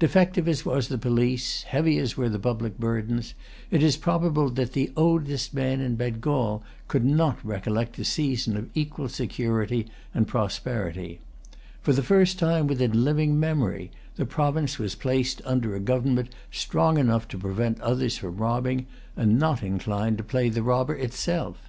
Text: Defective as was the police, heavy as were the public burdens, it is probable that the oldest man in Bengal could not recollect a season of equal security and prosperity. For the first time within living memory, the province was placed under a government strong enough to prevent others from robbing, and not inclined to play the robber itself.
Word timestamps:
Defective 0.00 0.48
as 0.48 0.64
was 0.66 0.88
the 0.88 0.98
police, 0.98 1.62
heavy 1.62 1.98
as 1.98 2.16
were 2.16 2.28
the 2.28 2.36
public 2.40 2.80
burdens, 2.80 3.34
it 3.70 3.80
is 3.80 3.96
probable 3.96 4.50
that 4.50 4.72
the 4.72 4.90
oldest 4.96 5.54
man 5.54 5.80
in 5.80 5.94
Bengal 5.94 6.64
could 6.88 7.04
not 7.04 7.38
recollect 7.46 7.96
a 8.00 8.04
season 8.04 8.56
of 8.56 8.68
equal 8.74 9.08
security 9.08 9.86
and 10.12 10.26
prosperity. 10.26 11.20
For 11.80 11.92
the 11.92 12.02
first 12.02 12.40
time 12.40 12.66
within 12.66 13.04
living 13.04 13.38
memory, 13.38 13.92
the 14.16 14.26
province 14.26 14.80
was 14.80 14.96
placed 14.96 15.40
under 15.44 15.76
a 15.76 15.78
government 15.78 16.30
strong 16.50 16.98
enough 16.98 17.28
to 17.28 17.38
prevent 17.38 17.80
others 17.80 18.18
from 18.18 18.36
robbing, 18.38 18.86
and 19.16 19.38
not 19.38 19.62
inclined 19.62 20.18
to 20.18 20.24
play 20.24 20.48
the 20.48 20.64
robber 20.64 20.96
itself. 20.96 21.60